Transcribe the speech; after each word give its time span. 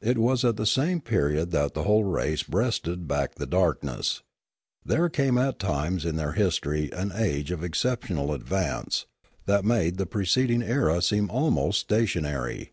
It 0.00 0.18
was 0.18 0.44
at 0.44 0.56
the 0.56 0.66
same 0.66 1.00
period 1.00 1.52
that 1.52 1.72
the 1.72 1.84
whole 1.84 2.02
race 2.02 2.42
breasted 2.42 3.06
back 3.06 3.36
the 3.36 3.46
darkness. 3.46 4.20
There 4.84 5.08
came 5.08 5.38
at 5.38 5.60
times 5.60 6.04
in 6.04 6.16
their 6.16 6.32
his 6.32 6.58
tory 6.58 6.90
an 6.90 7.12
age 7.14 7.52
of 7.52 7.62
exceptional 7.62 8.32
advance, 8.32 9.06
that 9.46 9.64
made 9.64 9.96
the 9.96 10.06
pre 10.06 10.24
ceding 10.26 10.64
era 10.64 11.00
seem 11.00 11.30
almost 11.30 11.78
stationary. 11.78 12.72